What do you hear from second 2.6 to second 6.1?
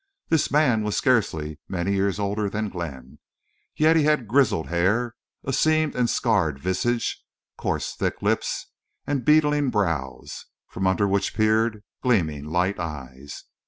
Glenn, yet he had grizzled hair, a seamed and